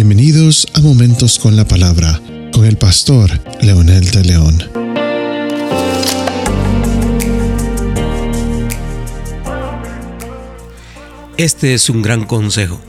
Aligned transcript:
Bienvenidos 0.00 0.68
a 0.74 0.80
Momentos 0.80 1.40
con 1.40 1.56
la 1.56 1.66
Palabra 1.66 2.22
con 2.52 2.64
el 2.64 2.76
pastor 2.78 3.32
Leonel 3.60 4.08
de 4.12 4.22
León. 4.22 4.62
Este 11.36 11.74
es 11.74 11.90
un 11.90 12.02
gran 12.02 12.26
consejo. 12.26 12.80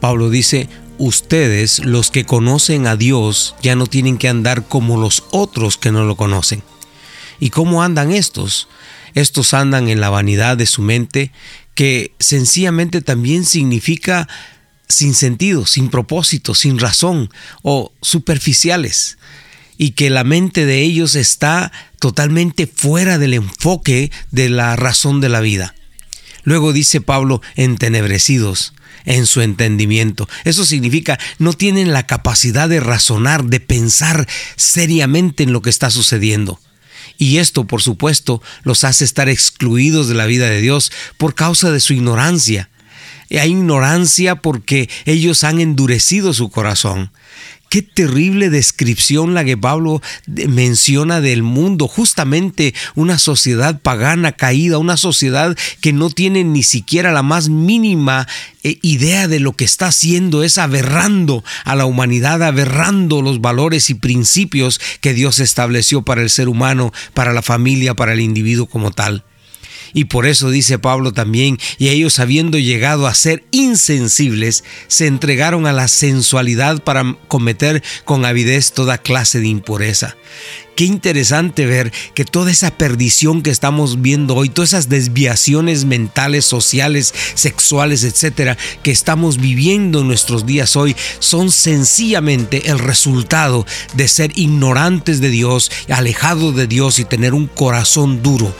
Pablo 0.00 0.30
dice, 0.30 0.70
ustedes 0.96 1.84
los 1.84 2.10
que 2.10 2.24
conocen 2.24 2.86
a 2.86 2.96
Dios 2.96 3.54
ya 3.60 3.76
no 3.76 3.86
tienen 3.86 4.16
que 4.16 4.30
andar 4.30 4.66
como 4.66 4.98
los 4.98 5.24
otros 5.32 5.76
que 5.76 5.92
no 5.92 6.04
lo 6.04 6.16
conocen. 6.16 6.62
¿Y 7.40 7.50
cómo 7.50 7.82
andan 7.82 8.10
estos? 8.10 8.68
Estos 9.12 9.52
andan 9.52 9.90
en 9.90 10.00
la 10.00 10.08
vanidad 10.08 10.56
de 10.56 10.64
su 10.64 10.80
mente, 10.80 11.30
que 11.74 12.14
sencillamente 12.18 13.02
también 13.02 13.44
significa 13.44 14.28
sin 14.92 15.14
sentido, 15.14 15.66
sin 15.66 15.88
propósito, 15.88 16.54
sin 16.54 16.78
razón 16.78 17.30
o 17.62 17.92
superficiales 18.00 19.18
y 19.78 19.90
que 19.90 20.10
la 20.10 20.24
mente 20.24 20.66
de 20.66 20.82
ellos 20.82 21.14
está 21.14 21.72
totalmente 21.98 22.66
fuera 22.66 23.18
del 23.18 23.34
enfoque 23.34 24.10
de 24.30 24.48
la 24.48 24.76
razón 24.76 25.20
de 25.20 25.28
la 25.28 25.40
vida. 25.40 25.74
Luego 26.44 26.72
dice 26.72 27.00
Pablo, 27.00 27.40
entenebrecidos 27.56 28.74
en 29.04 29.26
su 29.26 29.40
entendimiento. 29.40 30.28
Eso 30.44 30.64
significa 30.64 31.18
no 31.38 31.52
tienen 31.52 31.92
la 31.92 32.06
capacidad 32.06 32.68
de 32.68 32.80
razonar, 32.80 33.44
de 33.44 33.60
pensar 33.60 34.28
seriamente 34.56 35.42
en 35.42 35.52
lo 35.52 35.62
que 35.62 35.70
está 35.70 35.90
sucediendo. 35.90 36.60
Y 37.18 37.38
esto, 37.38 37.66
por 37.66 37.82
supuesto, 37.82 38.42
los 38.64 38.84
hace 38.84 39.04
estar 39.04 39.28
excluidos 39.28 40.08
de 40.08 40.14
la 40.14 40.26
vida 40.26 40.48
de 40.48 40.60
Dios 40.60 40.92
por 41.18 41.34
causa 41.34 41.70
de 41.70 41.80
su 41.80 41.92
ignorancia. 41.92 42.70
Hay 43.38 43.50
ignorancia 43.50 44.36
porque 44.36 44.88
ellos 45.04 45.44
han 45.44 45.60
endurecido 45.60 46.32
su 46.32 46.50
corazón. 46.50 47.10
Qué 47.72 47.80
terrible 47.80 48.50
descripción 48.50 49.32
la 49.32 49.46
que 49.46 49.56
Pablo 49.56 50.02
menciona 50.26 51.22
del 51.22 51.42
mundo, 51.42 51.88
justamente 51.88 52.74
una 52.94 53.18
sociedad 53.18 53.80
pagana 53.80 54.32
caída, 54.32 54.76
una 54.76 54.98
sociedad 54.98 55.56
que 55.80 55.94
no 55.94 56.10
tiene 56.10 56.44
ni 56.44 56.64
siquiera 56.64 57.12
la 57.12 57.22
más 57.22 57.48
mínima 57.48 58.28
eh, 58.62 58.78
idea 58.82 59.26
de 59.26 59.40
lo 59.40 59.54
que 59.54 59.64
está 59.64 59.86
haciendo, 59.86 60.42
es 60.42 60.58
aberrando 60.58 61.44
a 61.64 61.74
la 61.74 61.86
humanidad, 61.86 62.42
aberrando 62.42 63.22
los 63.22 63.40
valores 63.40 63.88
y 63.88 63.94
principios 63.94 64.78
que 65.00 65.14
Dios 65.14 65.38
estableció 65.38 66.02
para 66.02 66.20
el 66.20 66.28
ser 66.28 66.50
humano, 66.50 66.92
para 67.14 67.32
la 67.32 67.40
familia, 67.40 67.94
para 67.94 68.12
el 68.12 68.20
individuo 68.20 68.66
como 68.66 68.90
tal. 68.90 69.24
Y 69.94 70.04
por 70.04 70.26
eso 70.26 70.50
dice 70.50 70.78
Pablo 70.78 71.12
también, 71.12 71.58
y 71.78 71.88
ellos 71.88 72.18
habiendo 72.18 72.58
llegado 72.58 73.06
a 73.06 73.14
ser 73.14 73.44
insensibles, 73.50 74.64
se 74.88 75.06
entregaron 75.06 75.66
a 75.66 75.72
la 75.72 75.88
sensualidad 75.88 76.82
para 76.82 77.16
cometer 77.28 77.82
con 78.04 78.24
avidez 78.24 78.72
toda 78.72 78.98
clase 78.98 79.40
de 79.40 79.48
impureza. 79.48 80.16
Qué 80.76 80.84
interesante 80.84 81.66
ver 81.66 81.92
que 82.14 82.24
toda 82.24 82.50
esa 82.50 82.70
perdición 82.70 83.42
que 83.42 83.50
estamos 83.50 84.00
viendo 84.00 84.34
hoy, 84.34 84.48
todas 84.48 84.70
esas 84.70 84.88
desviaciones 84.88 85.84
mentales, 85.84 86.46
sociales, 86.46 87.12
sexuales, 87.34 88.04
etcétera, 88.04 88.56
que 88.82 88.90
estamos 88.90 89.36
viviendo 89.36 90.00
en 90.00 90.08
nuestros 90.08 90.46
días 90.46 90.74
hoy, 90.76 90.96
son 91.18 91.50
sencillamente 91.50 92.70
el 92.70 92.78
resultado 92.78 93.66
de 93.94 94.08
ser 94.08 94.32
ignorantes 94.34 95.20
de 95.20 95.28
Dios, 95.28 95.70
alejados 95.90 96.56
de 96.56 96.66
Dios 96.66 96.98
y 96.98 97.04
tener 97.04 97.34
un 97.34 97.48
corazón 97.48 98.22
duro. 98.22 98.54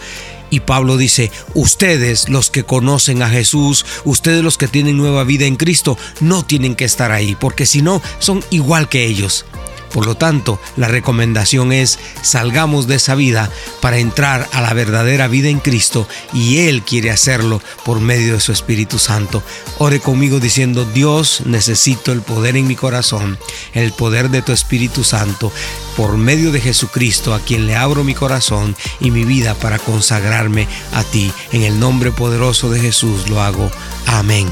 Y 0.53 0.61
Pablo 0.61 0.99
dice, 0.99 1.33
ustedes 1.55 2.29
los 2.29 2.51
que 2.51 2.63
conocen 2.63 3.23
a 3.23 3.31
Jesús, 3.31 3.87
ustedes 4.05 4.45
los 4.45 4.59
que 4.59 4.69
tienen 4.69 4.99
nueva 4.99 5.25
vida 5.25 5.47
en 5.47 5.57
Cristo, 5.57 5.97
no 6.21 6.45
tienen 6.45 6.75
que 6.75 6.85
estar 6.85 7.11
ahí, 7.11 7.35
porque 7.35 7.65
si 7.65 7.81
no, 7.81 8.03
son 8.19 8.45
igual 8.51 8.91
que 8.91 9.07
ellos. 9.07 9.47
Por 9.93 10.07
lo 10.07 10.15
tanto, 10.15 10.61
la 10.77 10.89
recomendación 10.89 11.73
es 11.73 11.99
salgamos 12.23 12.87
de 12.87 12.97
esa 12.97 13.15
vida 13.15 13.51
para 13.81 13.99
entrar 13.99 14.49
a 14.53 14.61
la 14.61 14.73
verdadera 14.73 15.29
vida 15.29 15.49
en 15.49 15.61
Cristo 15.61 16.09
y 16.33 16.59
Él 16.69 16.83
quiere 16.83 17.11
hacerlo 17.11 17.61
por 17.85 18.01
medio 18.01 18.35
de 18.35 18.41
su 18.41 18.53
Espíritu 18.53 18.99
Santo. 18.99 19.43
Ore 19.79 20.01
conmigo 20.01 20.41
diciendo, 20.41 20.85
Dios, 20.85 21.43
necesito 21.45 22.13
el 22.13 22.23
poder 22.23 22.57
en 22.57 22.67
mi 22.67 22.77
corazón, 22.77 23.39
el 23.75 23.93
poder 23.93 24.31
de 24.31 24.43
tu 24.43 24.53
Espíritu 24.53 25.05
Santo, 25.05 25.53
por 25.97 26.17
medio 26.17 26.53
de 26.53 26.61
Jesucristo, 26.61 27.35
a 27.35 27.41
quien 27.41 27.67
le 27.67 27.77
abro 27.77 28.05
mi 28.05 28.15
corazón 28.15 28.77
y 29.01 29.11
mi 29.11 29.25
vida 29.25 29.55
para 29.55 29.79
consagrarme 29.79 30.69
a 30.93 31.05
ti. 31.05 31.33
En 31.53 31.63
el 31.63 31.79
nombre 31.79 32.13
poderoso 32.13 32.71
de 32.71 32.81
Jesús 32.81 33.29
lo 33.29 33.43
hago. 33.43 33.71
Amén. 34.07 34.49